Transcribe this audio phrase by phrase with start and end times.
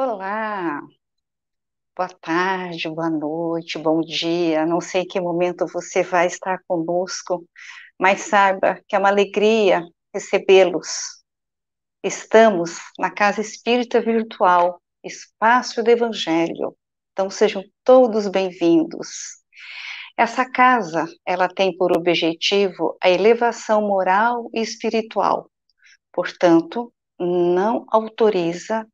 [0.00, 0.80] Olá,
[1.96, 4.64] boa tarde, boa noite, bom dia.
[4.64, 7.44] Não sei que momento você vai estar conosco,
[7.98, 9.82] mas saiba que é uma alegria
[10.14, 10.88] recebê-los.
[12.00, 16.76] Estamos na Casa Espírita Virtual, Espaço do Evangelho.
[17.10, 19.08] Então sejam todos bem-vindos.
[20.16, 25.50] Essa casa, ela tem por objetivo a elevação moral e espiritual.
[26.12, 28.86] Portanto, não autoriza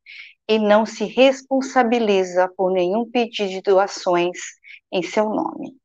[0.49, 4.39] e não se responsabiliza por nenhum pedido de doações
[4.93, 5.77] em seu nome.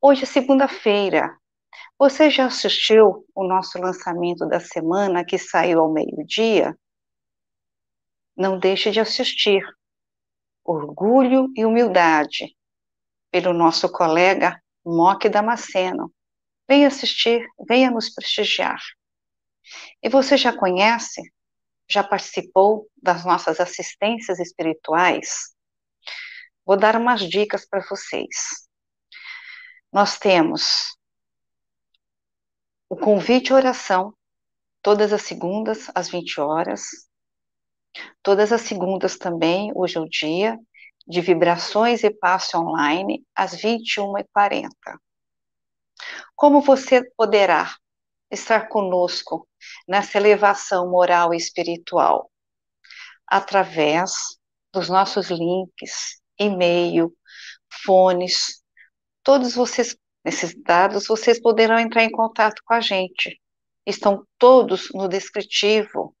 [0.00, 1.36] Hoje é segunda-feira.
[1.98, 6.76] Você já assistiu o nosso lançamento da semana que saiu ao meio-dia?
[8.36, 9.62] Não deixe de assistir.
[10.64, 12.54] Orgulho e Humildade,
[13.30, 16.12] pelo nosso colega Moque Damasceno.
[16.68, 18.78] Venha assistir, venha nos prestigiar.
[20.02, 21.22] E você já conhece
[21.88, 25.54] já participou das nossas assistências espirituais,
[26.64, 28.68] vou dar umas dicas para vocês.
[29.92, 30.96] Nós temos
[32.90, 34.14] o convite à oração,
[34.82, 36.82] todas as segundas, às 20 horas.
[38.22, 40.58] Todas as segundas também, hoje é o dia,
[41.06, 44.68] de vibrações e passe online, às 21h40.
[46.36, 47.74] Como você poderá
[48.30, 49.48] estar conosco
[49.86, 52.30] nessa elevação moral e espiritual?
[53.26, 54.12] Através
[54.72, 57.12] dos nossos links, e-mail,
[57.84, 58.62] fones,
[59.22, 63.40] todos vocês, nesses dados, vocês poderão entrar em contato com a gente.
[63.84, 66.14] Estão todos no descritivo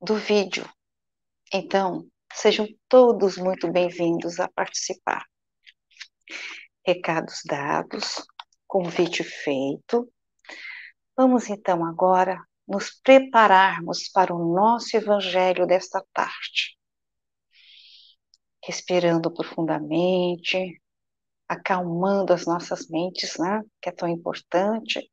[0.00, 0.68] do vídeo.
[1.52, 5.24] Então, sejam todos muito bem-vindos a participar.
[6.86, 8.24] Recados dados,
[8.66, 10.10] convite feito.
[11.20, 16.78] Vamos então agora nos prepararmos para o nosso evangelho desta tarde.
[18.62, 20.80] Respirando profundamente,
[21.48, 23.64] acalmando as nossas mentes, né?
[23.82, 25.10] Que é tão importante.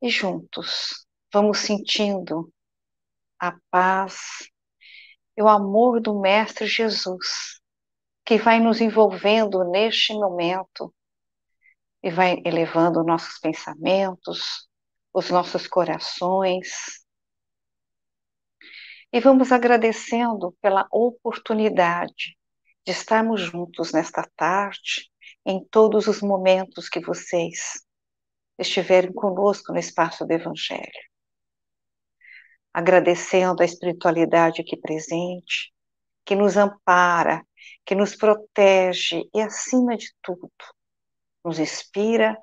[0.00, 2.50] E juntos, vamos sentindo
[3.38, 4.48] a paz
[5.36, 7.60] e o amor do Mestre Jesus,
[8.24, 10.90] que vai nos envolvendo neste momento
[12.04, 14.68] e vai elevando nossos pensamentos,
[15.10, 17.02] os nossos corações.
[19.10, 22.36] E vamos agradecendo pela oportunidade
[22.84, 25.10] de estarmos juntos nesta tarde,
[25.46, 27.82] em todos os momentos que vocês
[28.58, 31.08] estiverem conosco no espaço do Evangelho.
[32.70, 35.72] Agradecendo a espiritualidade aqui presente,
[36.22, 37.46] que nos ampara,
[37.82, 40.52] que nos protege e, acima de tudo,
[41.44, 42.36] nos inspira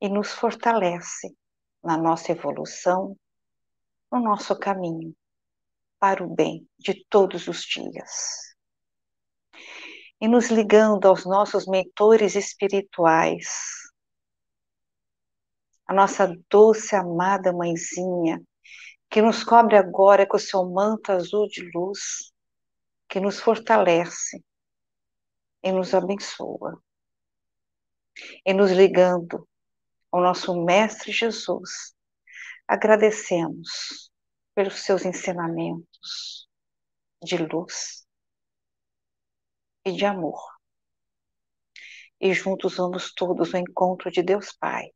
[0.00, 1.34] e nos fortalece
[1.82, 3.16] na nossa evolução,
[4.12, 5.16] no nosso caminho
[5.98, 8.54] para o bem de todos os dias.
[10.20, 13.48] E nos ligando aos nossos mentores espirituais,
[15.86, 18.42] a nossa doce, amada mãezinha,
[19.10, 22.32] que nos cobre agora com o seu manto azul de luz,
[23.08, 24.42] que nos fortalece
[25.62, 26.82] e nos abençoa
[28.44, 29.48] e nos ligando
[30.10, 31.94] ao nosso Mestre Jesus,
[32.68, 34.10] agradecemos
[34.54, 36.48] pelos seus ensinamentos
[37.22, 38.06] de luz
[39.84, 40.40] e de amor.
[42.20, 44.90] E juntos vamos todos ao encontro de Deus Pai,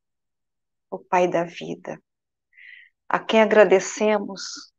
[0.91, 2.01] o Pai da vida,
[3.09, 4.73] a quem agradecemos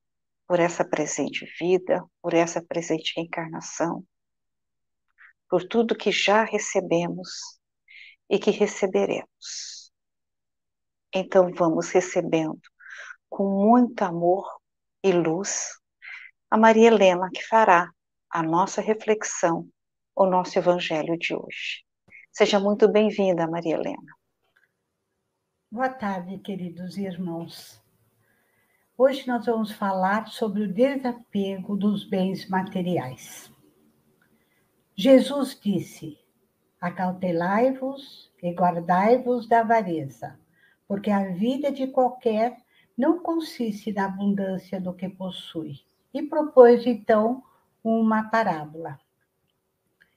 [0.47, 4.03] por essa presente vida, por essa presente reencarnação,
[5.47, 7.59] por tudo que já recebemos
[8.29, 9.91] e que receberemos.
[11.13, 12.62] Então vamos recebendo
[13.29, 14.45] com muito amor
[15.03, 15.79] e luz
[16.51, 17.90] a Maria Helena que fará
[18.29, 19.67] a nossa reflexão,
[20.16, 21.84] o nosso evangelho de hoje.
[22.31, 24.13] Seja muito bem-vinda, Maria Helena.
[25.72, 27.81] Boa tarde, queridos irmãos.
[28.97, 33.52] Hoje nós vamos falar sobre o desapego dos bens materiais.
[34.96, 36.20] Jesus disse:
[36.79, 40.40] Acautelai-vos e guardai-vos da avareza,
[40.87, 42.58] porque a vida de qualquer
[42.97, 45.81] não consiste na abundância do que possui.
[46.14, 47.43] E propôs então
[47.84, 48.99] uma parábola.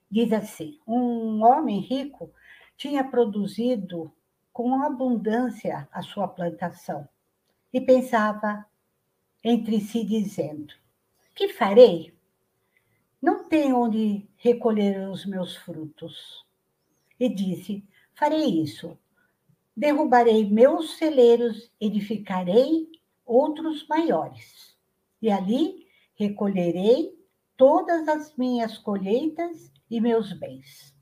[0.09, 2.31] Diz assim: um homem rico
[2.77, 4.11] tinha produzido
[4.51, 7.07] com abundância a sua plantação
[7.73, 8.65] e pensava
[9.43, 10.73] entre si, dizendo:
[11.35, 12.13] Que farei?
[13.21, 16.45] Não tenho onde recolher os meus frutos
[17.19, 17.83] e disse:
[18.13, 18.97] Farei isso.
[19.75, 22.87] Derrubarei meus celeiros, edificarei
[23.25, 24.77] outros maiores,
[25.21, 27.17] e ali recolherei
[27.57, 30.95] todas as minhas colheitas e meus bens.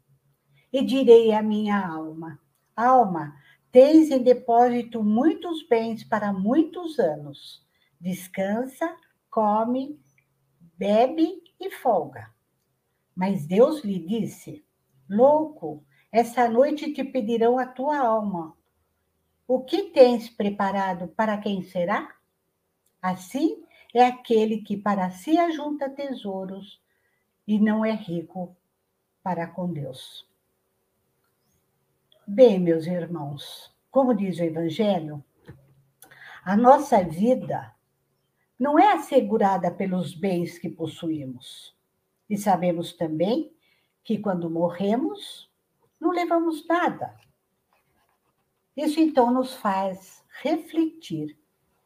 [0.72, 2.40] E direi à minha alma:
[2.76, 3.36] Alma,
[3.72, 7.66] tens em depósito muitos bens para muitos anos.
[8.00, 8.96] Descansa,
[9.30, 10.00] come,
[10.78, 12.34] bebe e folga.
[13.16, 14.64] Mas Deus lhe disse:
[15.10, 18.56] Louco, esta noite te pedirão a tua alma.
[19.48, 22.14] O que tens preparado para quem será?
[23.02, 23.64] Assim
[23.94, 26.82] é aquele que para si ajunta tesouros
[27.48, 28.56] e não é rico
[29.24, 30.28] para com Deus.
[32.26, 35.24] Bem, meus irmãos, como diz o Evangelho,
[36.44, 37.76] a nossa vida
[38.58, 41.76] não é assegurada pelos bens que possuímos.
[42.30, 43.54] E sabemos também
[44.04, 45.51] que quando morremos,
[46.02, 47.16] não levamos nada.
[48.76, 51.38] Isso então nos faz refletir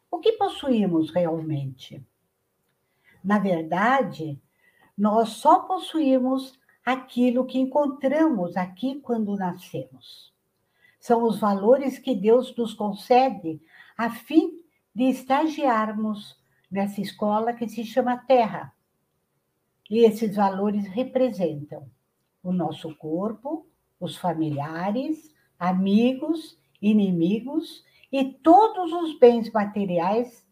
[0.09, 2.01] o que possuímos realmente.
[3.21, 4.41] Na verdade,
[4.97, 10.33] nós só possuímos aquilo que encontramos aqui quando nascemos.
[10.99, 13.61] São os valores que Deus nos concede
[13.97, 14.61] a fim
[14.93, 16.39] de estagiarmos
[16.71, 18.73] nessa escola que se chama Terra.
[19.89, 21.89] E esses valores representam
[22.41, 23.67] o nosso corpo,
[23.99, 30.45] os familiares, amigos, inimigos e todos os bens materiais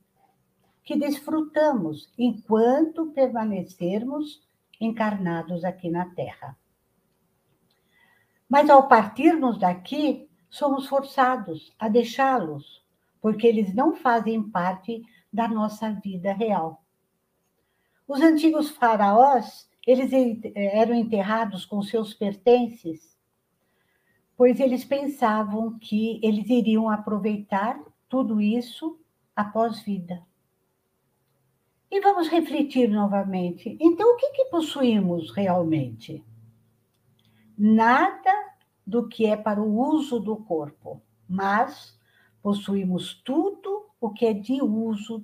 [0.84, 4.42] que desfrutamos enquanto permanecermos
[4.80, 6.58] encarnados aqui na Terra.
[8.50, 12.84] Mas ao partirmos daqui, somos forçados a deixá-los,
[13.22, 15.02] porque eles não fazem parte
[15.32, 16.84] da nossa vida real.
[18.08, 20.12] Os antigos faraós, eles
[20.54, 23.13] eram enterrados com seus pertences,
[24.36, 29.00] pois eles pensavam que eles iriam aproveitar tudo isso
[29.36, 30.22] após vida.
[31.90, 33.78] E vamos refletir novamente.
[33.80, 36.24] Então, o que, que possuímos realmente?
[37.58, 38.34] Nada
[38.86, 41.98] do que é para o uso do corpo, mas
[42.42, 45.24] possuímos tudo o que é de uso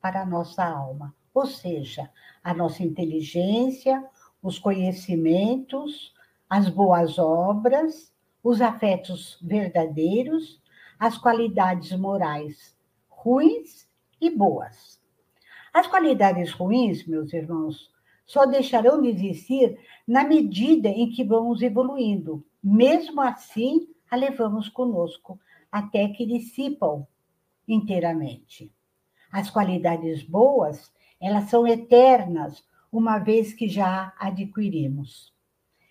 [0.00, 2.10] para a nossa alma, ou seja,
[2.42, 4.06] a nossa inteligência,
[4.42, 6.14] os conhecimentos,
[6.48, 8.13] as boas obras,
[8.44, 10.62] os afetos verdadeiros,
[11.00, 12.76] as qualidades morais
[13.08, 13.88] ruins
[14.20, 15.00] e boas.
[15.72, 17.90] As qualidades ruins, meus irmãos,
[18.26, 22.44] só deixarão de existir na medida em que vamos evoluindo.
[22.62, 25.40] Mesmo assim, a levamos conosco
[25.72, 27.06] até que dissipam
[27.66, 28.70] inteiramente.
[29.32, 32.62] As qualidades boas, elas são eternas,
[32.92, 35.32] uma vez que já adquirimos.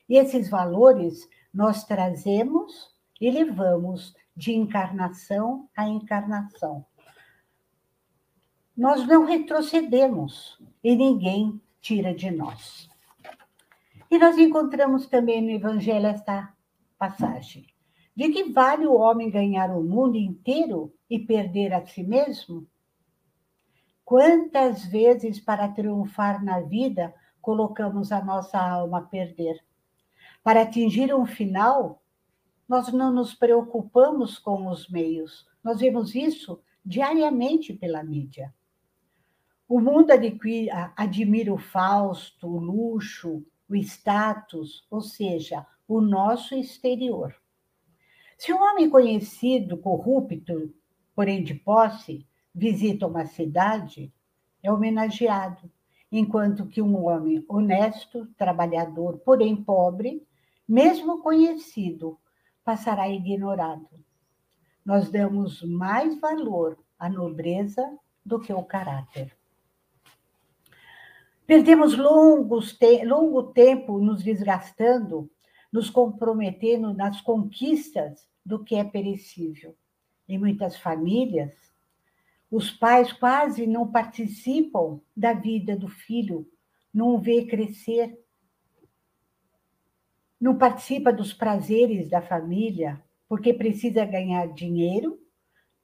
[0.07, 2.91] E esses valores nós trazemos
[3.21, 6.85] e levamos de encarnação a encarnação
[8.75, 12.89] nós não retrocedemos e ninguém tira de nós.
[14.09, 16.51] E nós encontramos também no Evangelho esta
[16.97, 17.67] passagem:
[18.15, 22.67] de que vale o homem ganhar o mundo inteiro e perder a si mesmo?
[24.03, 29.63] Quantas vezes, para triunfar na vida, colocamos a nossa alma a perder?
[30.43, 32.03] Para atingir um final,
[32.67, 35.47] nós não nos preocupamos com os meios.
[35.63, 38.53] Nós vemos isso diariamente pela mídia.
[39.67, 40.11] O mundo
[40.95, 47.33] admira o fausto, o luxo, o status, ou seja, o nosso exterior.
[48.37, 50.73] Se um homem conhecido, corrupto,
[51.15, 54.13] porém de posse, visita uma cidade,
[54.61, 55.71] é homenageado,
[56.11, 60.21] enquanto que um homem honesto, trabalhador, porém pobre,
[60.67, 62.19] mesmo conhecido,
[62.63, 63.89] passará ignorado.
[64.85, 69.35] Nós damos mais valor à nobreza do que ao caráter.
[71.45, 75.29] Perdemos longos te longo tempo nos desgastando,
[75.71, 79.75] nos comprometendo nas conquistas do que é perecível.
[80.27, 81.51] Em muitas famílias,
[82.49, 86.47] os pais quase não participam da vida do filho,
[86.93, 88.22] não o vê crescer,
[90.43, 95.19] não participa dos prazeres da família, porque precisa ganhar dinheiro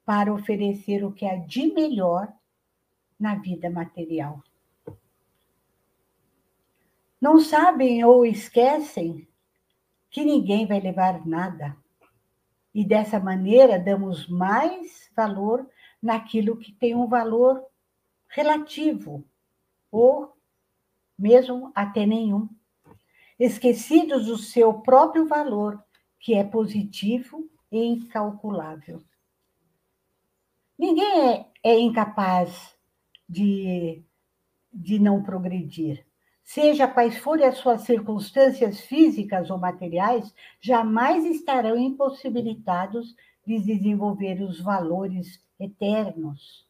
[0.04, 2.32] para oferecer o que há de melhor
[3.18, 4.42] na vida material
[7.20, 9.28] não sabem ou esquecem
[10.10, 11.76] que ninguém vai levar nada.
[12.74, 15.68] E dessa maneira damos mais valor
[16.00, 17.62] naquilo que tem um valor
[18.28, 19.24] relativo,
[19.90, 20.32] ou
[21.18, 22.48] mesmo até nenhum.
[23.40, 25.82] Esquecidos do seu próprio valor,
[26.20, 29.02] que é positivo e incalculável.
[30.78, 32.76] Ninguém é, é incapaz
[33.28, 34.04] de
[34.72, 36.04] de não progredir.
[36.42, 43.14] Seja quais forem as suas circunstâncias físicas ou materiais, jamais estarão impossibilitados
[43.46, 46.66] de desenvolver os valores eternos.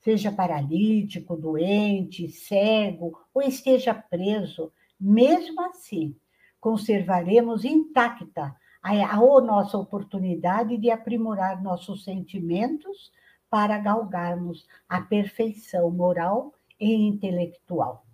[0.00, 6.16] Seja paralítico, doente, cego ou esteja preso, mesmo assim,
[6.60, 13.12] conservaremos intacta a, a nossa oportunidade de aprimorar nossos sentimentos
[13.48, 18.04] para galgarmos a perfeição moral e intelectual.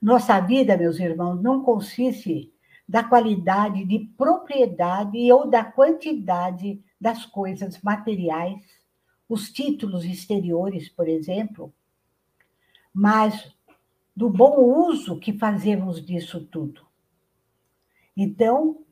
[0.00, 2.52] Nossa vida, meus irmãos, não consiste
[2.88, 8.62] da qualidade de propriedade ou da quantidade das coisas materiais,
[9.28, 11.72] os títulos exteriores, por exemplo,
[12.94, 13.54] mas
[14.18, 14.56] do bom
[14.88, 16.84] uso que fazemos disso tudo.
[18.16, 18.84] Então,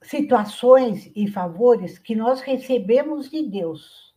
[0.00, 4.14] situações e favores que nós recebemos de Deus,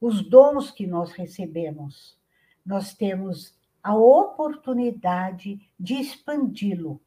[0.00, 2.18] os dons que nós recebemos,
[2.64, 6.98] nós temos a oportunidade de expandi-lo.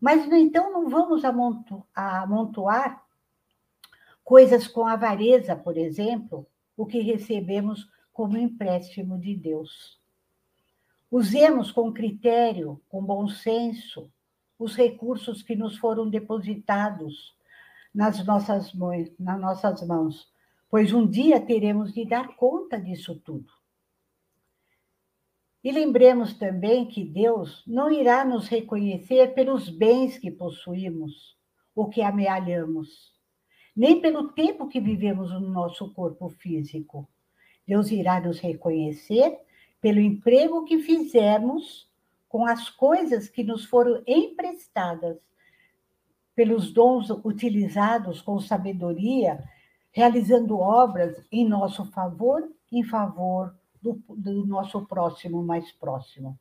[0.00, 1.24] Mas, então, não vamos
[1.94, 3.04] amontoar
[4.24, 10.05] coisas com avareza, por exemplo, o que recebemos como empréstimo de Deus.
[11.10, 14.10] Usemos com critério, com bom senso,
[14.58, 17.36] os recursos que nos foram depositados
[17.94, 20.30] nas nossas mãos, nas nossas mãos,
[20.68, 23.52] pois um dia teremos de dar conta disso tudo.
[25.62, 31.36] E lembremos também que Deus não irá nos reconhecer pelos bens que possuímos
[31.74, 33.12] ou que amealhamos,
[33.74, 37.08] nem pelo tempo que vivemos no nosso corpo físico.
[37.66, 39.38] Deus irá nos reconhecer
[39.86, 41.88] pelo emprego que fizermos
[42.28, 45.16] com as coisas que nos foram emprestadas,
[46.34, 49.38] pelos dons utilizados com sabedoria,
[49.92, 56.36] realizando obras em nosso favor, em favor do, do nosso próximo mais próximo.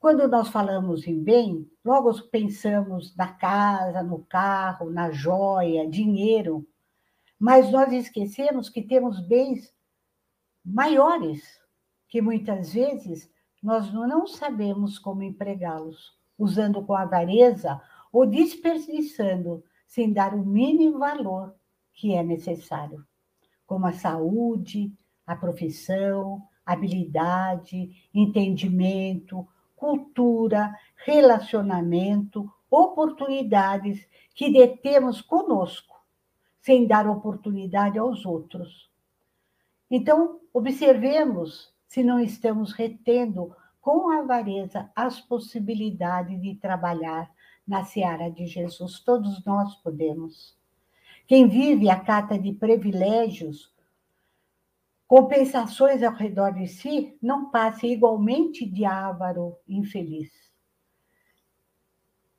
[0.00, 6.66] Quando nós falamos em bem, logo pensamos na casa, no carro, na joia, dinheiro,
[7.38, 9.72] mas nós esquecemos que temos bens
[10.64, 11.60] maiores,
[12.08, 13.30] que muitas vezes
[13.62, 17.80] nós não sabemos como empregá-los, usando com avareza
[18.12, 21.54] ou desperdiçando sem dar o mínimo valor
[21.92, 23.04] que é necessário,
[23.66, 24.92] como a saúde,
[25.26, 36.00] a profissão, habilidade, entendimento, cultura, relacionamento, oportunidades que detemos conosco,
[36.60, 38.90] sem dar oportunidade aos outros.
[39.90, 47.32] Então, observemos se não estamos retendo com avareza as possibilidades de trabalhar
[47.66, 49.00] na seara de Jesus.
[49.00, 50.56] Todos nós podemos.
[51.26, 53.72] Quem vive a cata de privilégios,
[55.06, 60.30] compensações ao redor de si, não passe igualmente de avaro infeliz.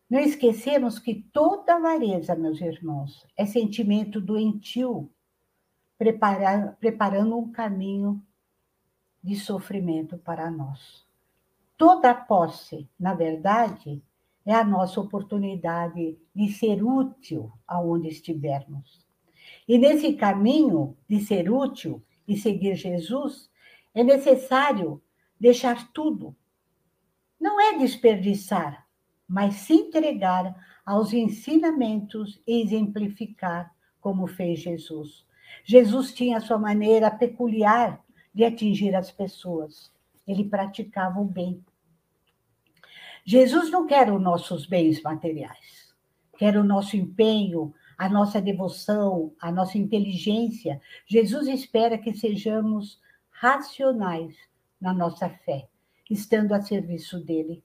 [0.07, 5.11] Não esquecemos que toda avareza, meus irmãos, é sentimento doentio,
[5.97, 8.23] preparando um caminho
[9.23, 11.05] de sofrimento para nós.
[11.77, 14.01] Toda posse, na verdade,
[14.45, 19.05] é a nossa oportunidade de ser útil aonde estivermos.
[19.67, 23.49] E nesse caminho de ser útil e seguir Jesus,
[23.93, 25.01] é necessário
[25.39, 26.35] deixar tudo.
[27.39, 28.85] Não é desperdiçar,
[29.27, 35.25] mas se entregar aos ensinamentos e exemplificar como fez Jesus.
[35.63, 38.03] Jesus tinha a sua maneira peculiar
[38.39, 39.91] de atingir as pessoas.
[40.25, 41.61] Ele praticava o bem.
[43.25, 45.93] Jesus não quer os nossos bens materiais,
[46.37, 50.81] quer o nosso empenho, a nossa devoção, a nossa inteligência.
[51.05, 54.37] Jesus espera que sejamos racionais
[54.79, 55.67] na nossa fé,
[56.09, 57.61] estando a serviço dele.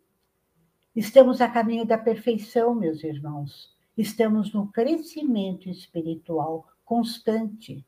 [0.97, 3.73] Estamos a caminho da perfeição, meus irmãos.
[3.97, 7.87] Estamos no crescimento espiritual constante.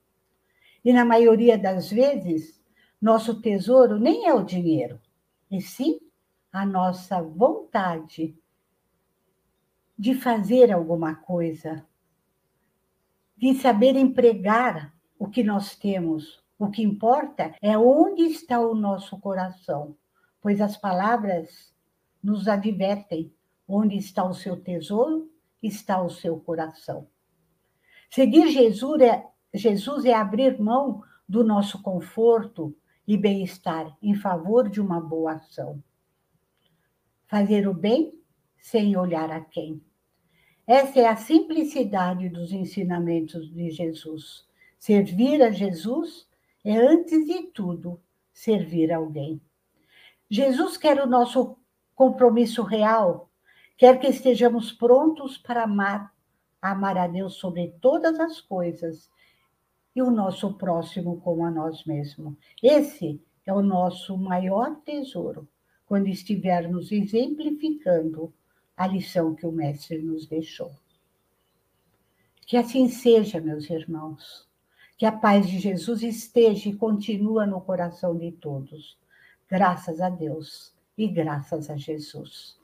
[0.85, 2.56] E na maioria das vezes,
[3.01, 5.01] nosso tesouro nem é o dinheiro,
[5.51, 6.01] e sim
[6.53, 8.35] a nossa vontade
[9.99, 11.87] de fazer alguma coisa,
[13.37, 16.45] de saber empregar o que nós temos.
[16.59, 19.95] O que importa é onde está o nosso coração,
[20.41, 21.75] pois as palavras
[22.23, 23.33] nos advertem:
[23.69, 25.31] onde está o seu tesouro,
[25.63, 27.07] está o seu coração.
[28.11, 32.75] Seguir Jesus é, Jesus é abrir mão do nosso conforto,
[33.07, 35.83] e bem-estar em favor de uma boa ação.
[37.27, 38.13] Fazer o bem
[38.59, 39.83] sem olhar a quem.
[40.67, 44.47] Essa é a simplicidade dos ensinamentos de Jesus.
[44.79, 46.29] Servir a Jesus
[46.65, 48.01] é, antes de tudo,
[48.33, 49.41] servir alguém.
[50.29, 51.57] Jesus quer o nosso
[51.95, 53.31] compromisso real,
[53.79, 56.13] quer que estejamos prontos para amar,
[56.61, 59.09] amar a Deus sobre todas as coisas
[59.97, 62.35] e o nosso próximo como a nós mesmos.
[62.63, 65.49] Esse é o nosso maior tesouro
[65.87, 68.31] quando estivermos exemplificando
[68.77, 70.71] a lição que o Mestre nos deixou.
[72.43, 74.47] Que assim seja, meus irmãos.
[74.99, 78.99] Que a paz de Jesus esteja e continua no coração de todos.
[79.49, 82.59] Graças a Deus e graças a Jesus.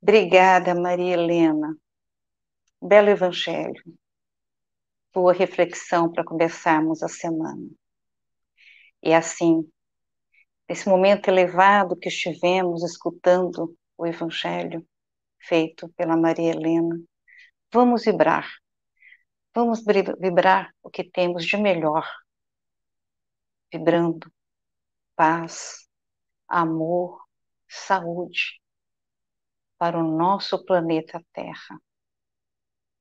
[0.00, 1.76] Obrigada, Maria Helena.
[2.80, 3.82] Belo Evangelho.
[5.16, 7.70] Boa reflexão para começarmos a semana.
[9.02, 9.66] E assim,
[10.68, 14.86] nesse momento elevado que estivemos escutando o Evangelho
[15.38, 17.00] feito pela Maria Helena,
[17.72, 18.46] vamos vibrar.
[19.54, 19.82] Vamos
[20.20, 22.06] vibrar o que temos de melhor.
[23.72, 24.30] Vibrando
[25.16, 25.88] paz,
[26.46, 27.24] amor,
[27.66, 28.60] saúde
[29.78, 31.80] para o nosso planeta Terra.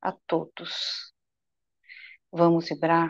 [0.02, 1.14] A todos.
[2.38, 3.10] Vamos vibrar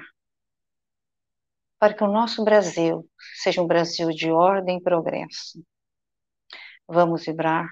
[1.79, 3.10] para que o nosso Brasil
[3.41, 5.65] seja um Brasil de ordem e progresso.
[6.88, 7.67] Vamos vibrar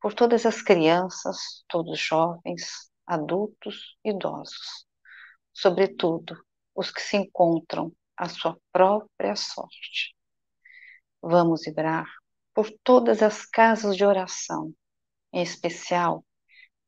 [0.00, 4.84] por todas as crianças, todos os jovens, adultos, idosos,
[5.52, 6.36] sobretudo
[6.74, 10.16] os que se encontram à sua própria sorte.
[11.22, 12.08] Vamos vibrar
[12.52, 14.74] por todas as casas de oração,
[15.32, 16.24] em especial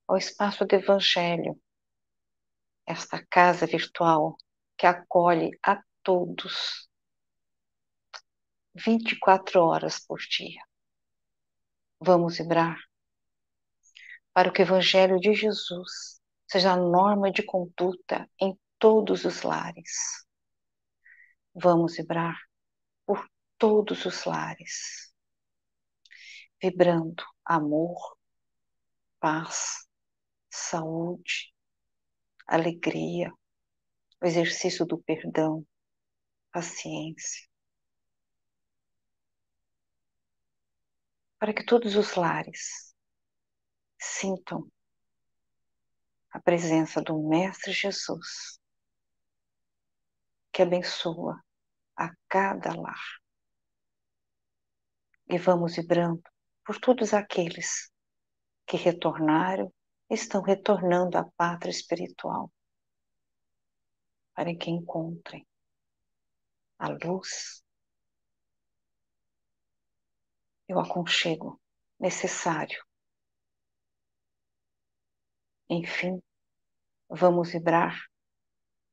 [0.09, 1.57] ao espaço do Evangelho,
[2.93, 4.37] esta casa virtual
[4.77, 6.89] que acolhe a todos
[8.75, 10.63] 24 horas por dia.
[12.01, 12.77] Vamos vibrar
[14.33, 20.27] para que o Evangelho de Jesus seja a norma de conduta em todos os lares.
[21.55, 22.37] Vamos vibrar
[23.07, 23.27] por
[23.59, 25.15] todos os lares,
[26.61, 28.19] vibrando amor,
[29.21, 29.87] paz,
[30.51, 31.52] saúde,
[32.55, 33.33] alegria,
[34.21, 35.67] o exercício do perdão,
[36.53, 37.49] paciência.
[41.39, 42.95] Para que todos os lares
[43.99, 44.71] sintam
[46.31, 48.61] a presença do Mestre Jesus,
[50.53, 51.43] que abençoa
[51.97, 53.03] a cada lar.
[55.29, 56.23] E vamos vibrando
[56.65, 57.91] por todos aqueles
[58.67, 59.73] que retornaram,
[60.15, 62.53] estão retornando à pátria espiritual,
[64.35, 65.47] para que encontrem
[66.79, 67.63] a luz
[70.69, 71.61] e o aconchego
[71.99, 72.85] necessário.
[75.69, 76.23] Enfim,
[77.09, 77.99] vamos vibrar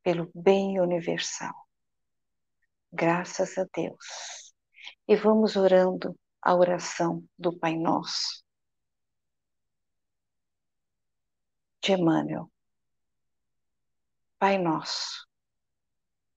[0.02, 1.54] pelo bem universal.
[2.92, 4.54] Graças a Deus.
[5.08, 8.44] E vamos orando a oração do Pai Nosso
[11.82, 12.52] de Emmanuel.
[14.38, 15.28] Pai Nosso,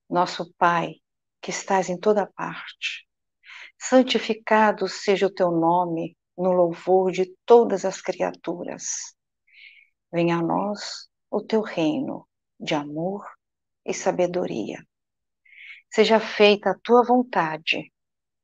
[0.08, 0.96] nosso Pai
[1.40, 3.06] que estás em toda parte.
[3.78, 9.14] Santificado seja o teu nome no louvor de todas as criaturas.
[10.12, 12.28] Venha a nós o teu reino
[12.58, 13.24] de amor
[13.84, 14.78] e sabedoria.
[15.90, 17.92] Seja feita a tua vontade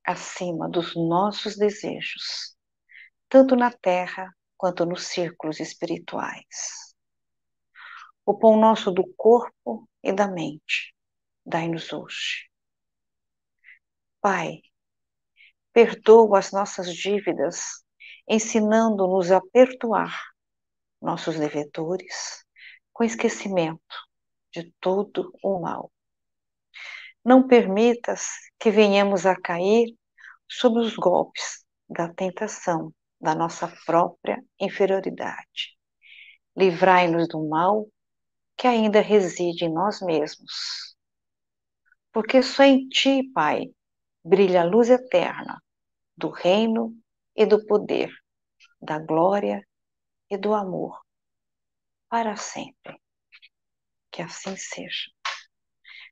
[0.05, 2.57] acima dos nossos desejos,
[3.29, 6.88] tanto na terra quanto nos círculos espirituais.
[8.31, 10.95] O pão nosso do corpo e da mente,
[11.47, 12.51] dai-nos hoje
[14.21, 14.61] Pai,
[15.73, 17.83] perdoa as nossas dívidas,
[18.29, 20.15] ensinando-nos a perdoar
[21.01, 22.45] nossos devedores
[22.93, 23.97] com esquecimento
[24.53, 25.91] de todo o mal.
[27.25, 28.27] Não permitas
[28.59, 29.97] que venhamos a cair
[30.47, 35.79] sob os golpes da tentação da nossa própria inferioridade.
[36.55, 37.89] Livrai-nos do mal
[38.59, 40.97] que ainda reside em nós mesmos.
[42.13, 43.73] Porque só em ti, Pai,
[44.25, 45.63] brilha a luz eterna
[46.17, 46.93] do reino
[47.37, 48.11] e do poder,
[48.83, 49.65] da glória
[50.29, 51.01] e do amor,
[52.09, 53.01] para sempre.
[54.11, 55.09] Que assim seja.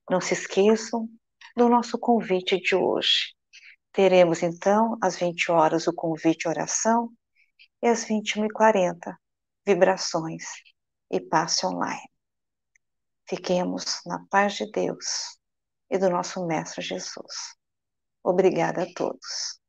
[0.08, 1.08] Não se esqueçam
[1.56, 3.34] do nosso convite de hoje.
[3.90, 7.10] Teremos então às 20 horas o convite oração
[7.82, 9.16] e às 21h40
[9.66, 10.44] vibrações
[11.10, 12.15] e passe online.
[13.28, 15.38] Fiquemos na paz de Deus
[15.90, 17.56] e do nosso Mestre Jesus.
[18.22, 19.60] Obrigada a todos.